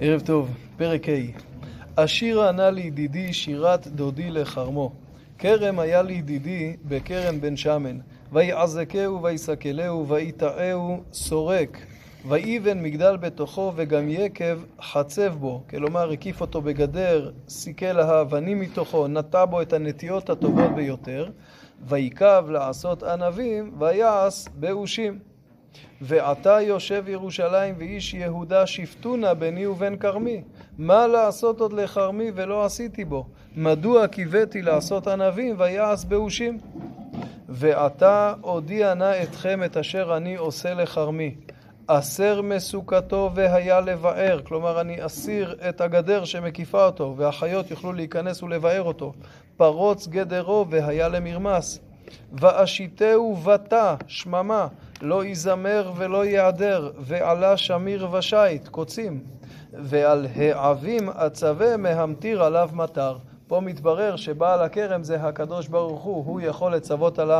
[0.00, 4.92] ערב טוב, פרק ה' אשירה נא לידידי שירת דודי לחרמו.
[5.38, 7.98] כרם היה לידידי בכרם בן שמן.
[8.32, 11.78] ויעזקהו ויסקלהו ויטעהו סורק.
[12.28, 15.62] ויבן מגדל בתוכו וגם יקב חצב בו.
[15.70, 21.28] כלומר הקיף אותו בגדר, סיכל האבנים מתוכו, נטע בו את הנטיות הטובות ביותר.
[21.88, 25.18] ויקב לעשות ענבים ויעש באושים.
[26.00, 30.42] ועתה יושב ירושלים ואיש יהודה שפטונה ביני ובין כרמי.
[30.78, 33.26] מה לעשות עוד לכרמי ולא עשיתי בו?
[33.56, 36.58] מדוע קיוויתי לעשות ענבים ויעש באושים?
[37.48, 41.34] ועתה אודיע נא אתכם את אשר אני עושה לכרמי.
[41.86, 48.82] אסר מסוכתו והיה לבאר, כלומר אני אסיר את הגדר שמקיפה אותו, והחיות יוכלו להיכנס ולבאר
[48.82, 49.12] אותו.
[49.56, 51.80] פרוץ גדרו והיה למרמס.
[52.32, 54.66] ואשיתהו בתא, שממה,
[55.02, 59.20] לא יזמר ולא יעדר, ועלה שמיר ושית, קוצים.
[59.72, 63.16] ועל העבים אצווה מהמטיר עליו מטר.
[63.46, 67.30] פה מתברר שבעל הכרם זה הקדוש ברוך הוא, הוא יכול לצוות על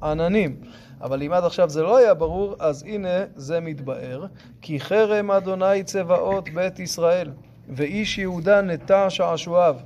[0.00, 0.56] העננים.
[1.00, 4.26] אבל אם עד עכשיו זה לא היה ברור, אז הנה זה מתבאר.
[4.60, 7.30] כי חרם אדוני צבאות בית ישראל,
[7.68, 9.76] ואיש יהודה נטע שעשועיו.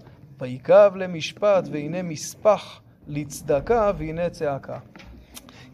[0.41, 4.79] ויקב למשפט, והנה מספח לצדקה, והנה צעקה.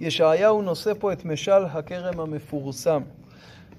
[0.01, 3.03] ישעיהו נושא פה את משל הכרם המפורסם.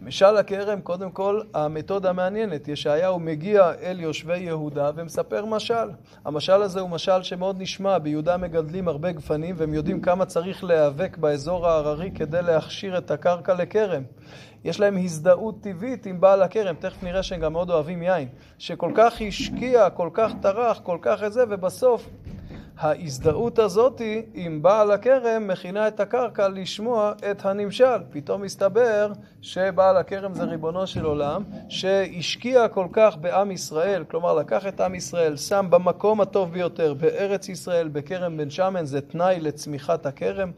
[0.01, 2.67] משל הכרם, קודם כל, המתודה מעניינת.
[2.67, 5.89] ישעיהו מגיע אל יושבי יהודה ומספר משל.
[6.25, 7.97] המשל הזה הוא משל שמאוד נשמע.
[7.97, 13.53] ביהודה מגדלים הרבה גפנים והם יודעים כמה צריך להיאבק באזור ההררי כדי להכשיר את הקרקע
[13.53, 14.03] לכרם.
[14.63, 18.91] יש להם הזדהות טבעית עם בעל הכרם, תכף נראה שהם גם מאוד אוהבים יין, שכל
[18.95, 22.09] כך השקיע, כל כך טרח, כל כך את זה, ובסוף
[22.83, 24.01] ההזדהות הזאת
[24.33, 27.97] עם בעל הכרם מכינה את הקרקע לשמוע את הנמשל.
[28.09, 34.67] פתאום מסתבר שבעל הכרם זה ריבונו של עולם, שהשקיע כל כך בעם ישראל, כלומר לקח
[34.67, 40.05] את עם ישראל, שם במקום הטוב ביותר, בארץ ישראל, בכרם בן שמן, זה תנאי לצמיחת
[40.05, 40.51] הכרם.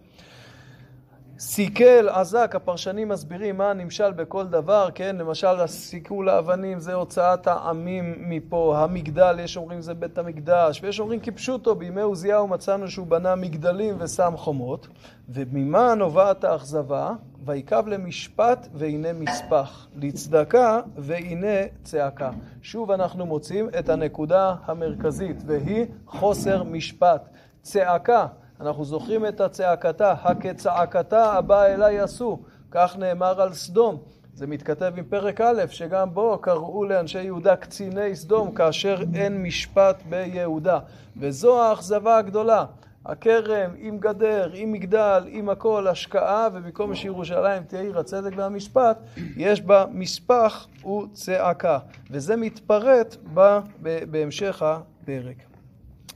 [1.39, 5.15] סיכל, עזק, הפרשנים מסבירים מה הנמשל בכל דבר, כן?
[5.15, 11.19] למשל הסיכול האבנים זה הוצאת העמים מפה, המגדל, יש אומרים זה בית המקדש, ויש אומרים
[11.19, 14.87] כפשוטו, בימי עוזיהו מצאנו שהוא בנה מגדלים ושם חומות,
[15.29, 17.11] וממה נובעת האכזבה?
[17.45, 22.29] ויקב למשפט והנה מספח, לצדקה והנה צעקה.
[22.61, 27.29] שוב אנחנו מוצאים את הנקודה המרכזית, והיא חוסר משפט.
[27.61, 28.27] צעקה.
[28.61, 32.39] אנחנו זוכרים את הצעקתה, הכצעקתה הבאה אליי עשו,
[32.71, 33.97] כך נאמר על סדום.
[34.33, 40.03] זה מתכתב עם פרק א', שגם בו קראו לאנשי יהודה קציני סדום, כאשר אין משפט
[40.09, 40.79] ביהודה.
[41.17, 42.65] וזו האכזבה הגדולה.
[43.05, 48.97] הכרם עם גדר, עם מגדל, עם הכל, השקעה, ובמקום שירושלים תהיה עיר הצדק והמשפט,
[49.37, 51.79] יש בה מספח וצעקה.
[52.11, 53.15] וזה מתפרט
[54.11, 55.54] בהמשך הפרק.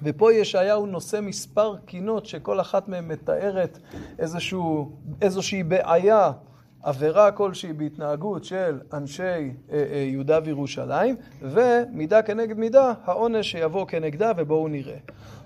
[0.03, 3.79] ופה ישעיהו נושא מספר קינות שכל אחת מהן מתארת
[4.19, 6.31] איזשהו, איזושהי בעיה,
[6.83, 14.31] עבירה כלשהי בהתנהגות של אנשי אה, אה, יהודה וירושלים, ומידה כנגד מידה, העונש שיבוא כנגדה,
[14.38, 14.97] ובואו נראה.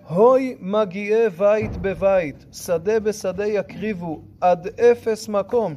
[0.07, 5.75] הוי מגיעי בית בבית, שדה בשדה יקריבו, עד אפס מקום.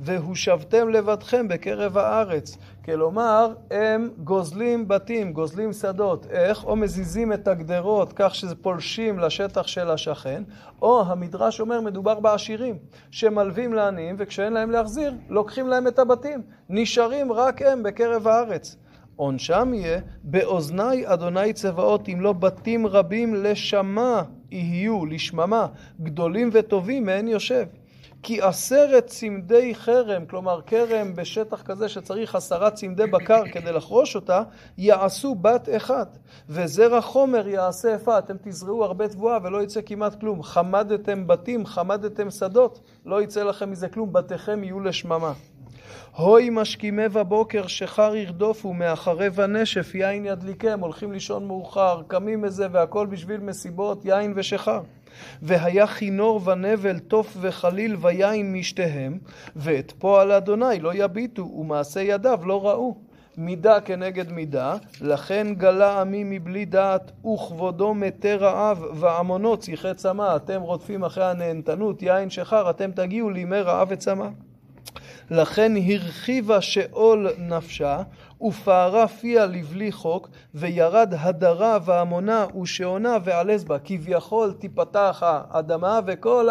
[0.00, 2.58] והושבתם לבדכם בקרב הארץ.
[2.84, 6.26] כלומר, הם גוזלים בתים, גוזלים שדות.
[6.30, 6.64] איך?
[6.64, 10.42] או מזיזים את הגדרות כך שזה פולשים לשטח של השכן,
[10.82, 12.78] או המדרש אומר מדובר בעשירים,
[13.10, 16.42] שמלווים לעניים, וכשאין להם להחזיר, לוקחים להם את הבתים.
[16.68, 18.76] נשארים רק הם בקרב הארץ.
[19.16, 25.66] עונשם יהיה, באוזני אדוני צבאות, אם לא בתים רבים לשמה יהיו, לשממה,
[26.00, 27.64] גדולים וטובים מעין יושב.
[28.26, 34.42] כי עשרת צמדי חרם, כלומר כרם בשטח כזה שצריך עשרה צמדי בקר כדי לחרוש אותה,
[34.78, 38.18] יעשו בת אחת, וזרע חומר יעשה איפה.
[38.18, 40.42] אתם תזרעו הרבה תבואה ולא יצא כמעט כלום.
[40.42, 45.32] חמדתם בתים, חמדתם שדות, לא יצא לכם מזה כלום, בתיכם יהיו לשממה.
[46.16, 53.06] הוי משכימי בבוקר שחר ירדופו, מאחרי ונשף יין ידליקם, הולכים לישון מאוחר, קמים מזה והכל
[53.06, 54.80] בשביל מסיבות, יין ושחר.
[55.42, 59.18] והיה כינור ונבל, תוף וחליל ויין משתיהם,
[59.56, 62.96] ואת פועל אדוני לא יביטו, ומעשה ידיו לא ראו.
[63.38, 70.36] מידה כנגד מידה, לכן גלה עמי מבלי דעת, וכבודו מתי רעב, ועמונו צריכי צמא.
[70.36, 74.28] אתם רודפים אחרי הנהנתנות, יין שחר, אתם תגיעו לימי רעב וצמא.
[75.30, 78.02] לכן הרחיבה שאול נפשה,
[78.40, 83.78] ופערה פיה לבלי חוק, וירד הדרה והמונה ושעונה ועלז בה.
[83.84, 86.48] כביכול תיפתח האדמה וכל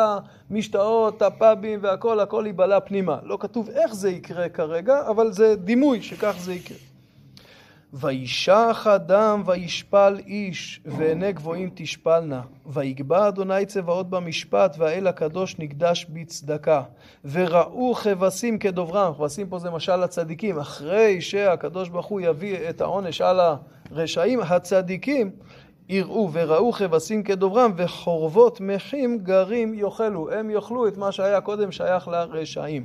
[0.50, 3.18] המשתאות, הפאבים והכל, הכל ייבלע פנימה.
[3.24, 6.95] לא כתוב איך זה יקרה כרגע, אבל זה דימוי שכך זה יקרה.
[8.00, 12.42] וישח אדם וישפל איש, ועיני גבוהים תשפלנה.
[12.66, 16.82] ויגבע אדוני צבאות במשפט, והאל הקדוש נקדש בצדקה.
[17.26, 23.22] וראו כבשים כדוברם, כבשים פה זה משל לצדיקים, אחרי שהקדוש ברוך הוא יביא את העונש
[23.22, 23.40] על
[23.92, 25.32] הרשעים, הצדיקים
[25.90, 30.32] יראו וראו כבשים כדוברם וחורבות מחים גרים יאכלו.
[30.32, 32.84] הם יאכלו את מה שהיה קודם שייך לרשעים.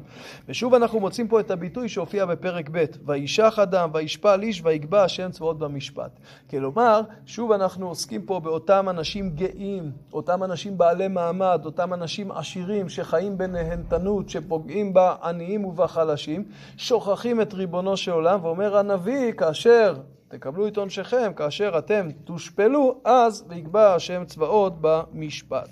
[0.48, 5.30] ושוב אנחנו מוצאים פה את הביטוי שהופיע בפרק ב' וישח אדם וישפל איש ויגבע השם
[5.30, 6.10] צבאות במשפט.
[6.50, 12.88] כלומר, שוב אנחנו עוסקים פה באותם אנשים גאים, אותם אנשים בעלי מעמד, אותם אנשים עשירים
[12.88, 16.44] שחיים בנהנתנות, שפוגעים בעניים ובחלשים,
[16.76, 19.94] שוכחים את ריבונו של עולם, ואומר הנביא כאשר
[20.30, 25.68] תקבלו את עונשכם כאשר אתם תושפלו, אז ויקבע השם צבאות במשפט.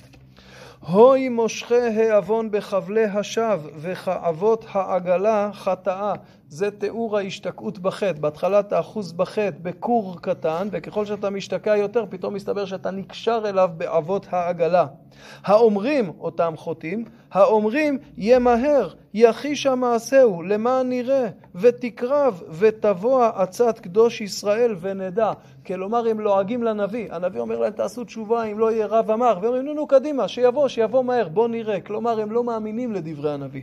[0.80, 6.12] הוי מושכי העוון בחבלי השווא וכאבות העגלה חטאה.
[6.50, 8.20] זה תיאור ההשתקעות בחטא.
[8.20, 13.70] בהתחלה אתה אחוז בחטא בכור קטן, וככל שאתה משתקע יותר, פתאום מסתבר שאתה נקשר אליו
[13.76, 14.86] בעבות העגלה.
[15.44, 25.32] האומרים אותם חוטאים, האומרים ימהר, יחיש המעשהו, למען נראה, ותקרב, ותבוא עצת קדוש ישראל ונדע.
[25.66, 27.12] כלומר, הם לועגים לנביא.
[27.12, 29.34] הנביא אומר להם, תעשו תשובה אם לא יהיה רב אמר.
[29.36, 31.80] והם אומרים, נו, נו, קדימה, שיבוא, שיבוא מהר, בוא נראה.
[31.80, 33.62] כלומר, הם לא מאמינים לדברי הנביא.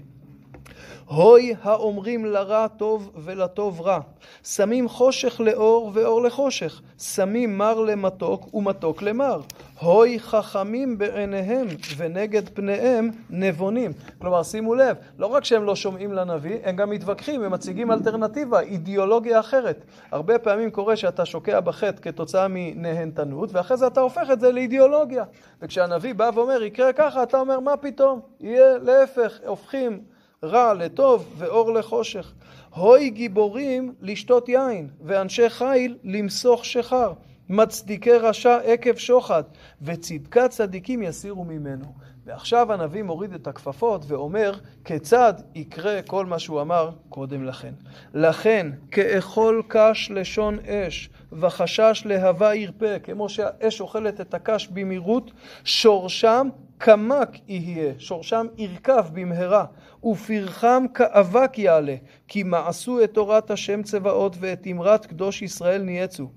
[1.06, 4.00] הוי האומרים לרע טוב ולטוב רע,
[4.44, 9.42] שמים חושך לאור ואור לחושך, שמים מר למתוק ומתוק למר.
[9.80, 11.68] הוי חכמים בעיניהם
[11.98, 13.92] ונגד פניהם נבונים.
[14.22, 18.60] כלומר, שימו לב, לא רק שהם לא שומעים לנביא, הם גם מתווכחים, הם מציגים אלטרנטיבה,
[18.60, 19.86] אידיאולוגיה אחרת.
[20.12, 25.24] הרבה פעמים קורה שאתה שוקע בחטא כתוצאה מנהנתנות, ואחרי זה אתה הופך את זה לאידיאולוגיה.
[25.62, 28.20] וכשהנביא בא ואומר, יקרה ככה, אתה אומר, מה פתאום?
[28.40, 32.34] יהיה להפך, הופכים רע לטוב ואור לחושך.
[32.76, 37.14] הוי גיבורים לשתות יין, ואנשי חיל למסוך שחר.
[37.50, 39.44] מצדיקי רשע עקב שוחד,
[39.82, 41.86] וצדקת צדיקים יסירו ממנו.
[42.26, 44.54] ועכשיו הנביא מוריד את הכפפות ואומר
[44.86, 47.74] כיצד יקרה כל מה שהוא אמר קודם לכן.
[48.14, 55.32] לכן, כאכול קש לשון אש, וחשש להבה ירפה, כמו שהאש אוכלת את הקש במהירות,
[55.64, 59.66] שורשם קמק יהיה, שורשם ירכב במהרה,
[60.06, 61.96] ופרחם כאבק יעלה,
[62.28, 66.30] כי מעשו את תורת השם צבאות ואת אמרת קדוש ישראל נייצו.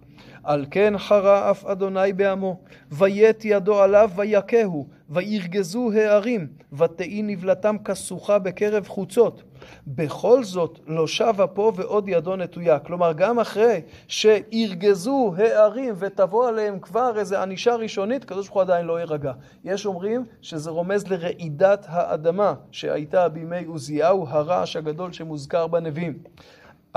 [0.48, 2.60] על כן חרה אף אדוני בעמו,
[2.90, 9.42] ויית ידו עליו ויכהו, וירגזו הערים, ותהי נבלתם כסוכה בקרב חוצות.
[9.86, 12.78] בכל זאת לא שבה פה ועוד ידו נטויה.
[12.78, 18.86] כלומר, גם אחרי שירגזו הערים ותבוא עליהם כבר איזו ענישה ראשונית, הקדוש ברוך הוא עדיין
[18.86, 19.32] לא יירגע.
[19.64, 26.18] יש אומרים שזה רומז לרעידת האדמה שהייתה בימי עוזיהו, הרעש הגדול שמוזכר בנביאים.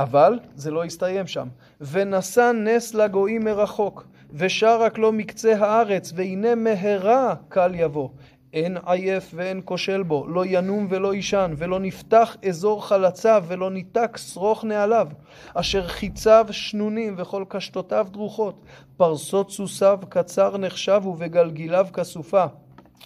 [0.04, 1.48] אבל זה לא הסתיים שם.
[1.82, 8.10] ונשא נס לגויים מרחוק, ושר רק לו מקצה הארץ, והנה מהרה קל יבוא.
[8.54, 14.18] אין עייף ואין כושל בו, לא ינום ולא יישן, ולא נפתח אזור חלציו, ולא ניתק
[14.18, 15.08] שרוך נעליו,
[15.54, 18.66] אשר חיציו שנונים וכל קשתותיו דרוכות,
[18.98, 22.46] פרסות סוסיו קצר נחשב ובגלגיליו כסופה,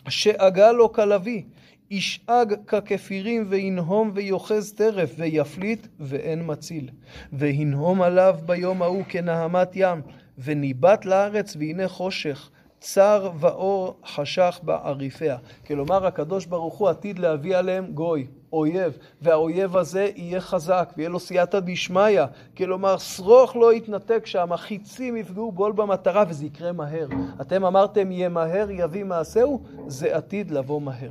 [0.09, 1.43] שאגה לו כלביא,
[1.91, 6.89] ישאג ככפירים וינהום ויוחז טרף ויפליט ואין מציל.
[7.33, 10.01] וינהום עליו ביום ההוא כנהמת ים,
[10.37, 12.49] וניבט לארץ והנה חושך.
[12.79, 15.37] צר ואור חשך בעריפיה.
[15.67, 21.19] כלומר, הקדוש ברוך הוא עתיד להביא עליהם גוי, אויב, והאויב הזה יהיה חזק, ויהיה לו
[21.19, 22.21] סייעתא דשמיא.
[22.57, 27.07] כלומר, שרוך לא יתנתק שם, החיצים יפגעו בול במטרה, וזה יקרה מהר.
[27.41, 31.09] אתם אמרתם, יהיה מהר, יביא מעשהו, זה עתיד לבוא מהר.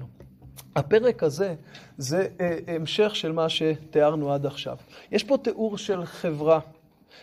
[0.76, 1.54] הפרק הזה
[1.98, 4.76] זה אה, המשך של מה שתיארנו עד עכשיו.
[5.12, 6.60] יש פה תיאור של חברה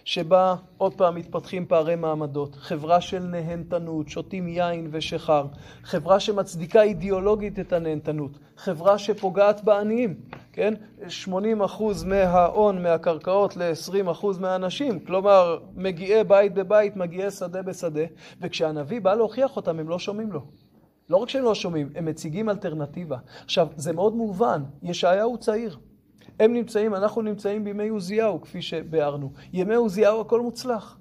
[0.04, 5.46] שבה עוד פעם מתפתחים פערי מעמדות, חברה של נהנתנות, שותים יין ושחר,
[5.84, 10.16] חברה שמצדיקה אידיאולוגית את הנהנתנות, חברה שפוגעת בעניים,
[10.54, 10.74] כן?
[11.26, 11.34] 80%
[12.06, 18.06] מההון, מהקרקעות ל-20% מהאנשים, כלומר מגיעי בית בבית, מגיעי שדה בשדה,
[18.42, 20.42] וכשהנביא בא להוכיח אותם הם לא שומעים לו.
[21.12, 23.18] לא רק שהם לא שומעים, הם מציגים אלטרנטיבה.
[23.44, 25.78] עכשיו, זה מאוד מובן, ישעיהו צעיר.
[26.40, 29.32] הם נמצאים, אנחנו נמצאים בימי עוזיהו, כפי שביארנו.
[29.54, 30.98] ימי עוזיהו הכל מוצלח,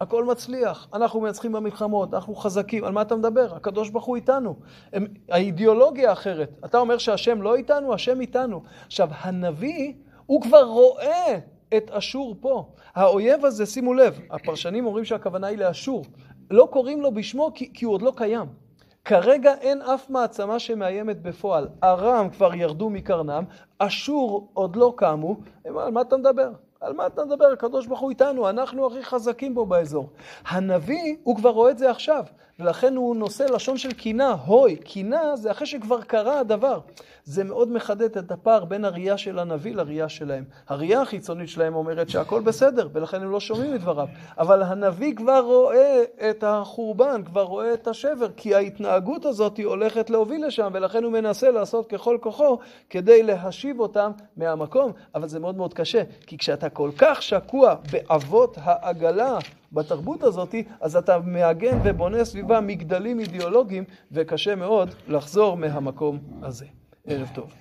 [0.00, 0.88] הכל מצליח.
[0.94, 2.84] אנחנו מנצחים במלחמות, אנחנו חזקים.
[2.84, 3.54] על מה אתה מדבר?
[3.54, 4.56] הקדוש ברוך הוא איתנו.
[4.92, 6.60] הם, האידיאולוגיה אחרת.
[6.64, 8.62] אתה אומר שהשם לא איתנו, השם איתנו.
[8.86, 9.92] עכשיו, הנביא,
[10.26, 11.38] הוא כבר רואה
[11.76, 12.68] את אשור פה.
[12.94, 16.04] האויב הזה, שימו לב, הפרשנים אומרים שהכוונה היא לאשור.
[16.50, 18.61] לא קוראים לו בשמו כי, כי הוא עוד לא קיים.
[19.04, 21.68] כרגע אין אף מעצמה שמאיימת בפועל.
[21.84, 23.44] ארם כבר ירדו מקרנם,
[23.78, 26.50] אשור עוד לא קמו, על מה אתה מדבר?
[26.80, 27.44] על מה אתה מדבר?
[27.52, 30.08] הקדוש ברוך הוא איתנו, אנחנו הכי חזקים פה באזור.
[30.46, 32.24] הנביא, הוא כבר רואה את זה עכשיו,
[32.62, 34.76] ולכן הוא נושא לשון של קינה, הוי.
[34.76, 36.80] קינה זה אחרי שכבר קרה הדבר.
[37.24, 40.44] זה מאוד מחדד את הפער בין הראייה של הנביא לראייה שלהם.
[40.68, 44.08] הראייה החיצונית שלהם אומרת שהכל בסדר, ולכן הם לא שומעים את דבריו.
[44.38, 50.10] אבל הנביא כבר רואה את החורבן, כבר רואה את השבר, כי ההתנהגות הזאת היא הולכת
[50.10, 52.58] להוביל לשם, ולכן הוא מנסה לעשות ככל כוחו
[52.90, 54.92] כדי להשיב אותם מהמקום.
[55.14, 59.38] אבל זה מאוד מאוד קשה, כי כשאתה כל כך שקוע באבות העגלה,
[59.72, 66.66] בתרבות הזאת, אז אתה מעגן ובונה סביבה מגדלים אידיאולוגיים, וקשה מאוד לחזור מהמקום הזה.
[67.06, 67.52] ערב טוב.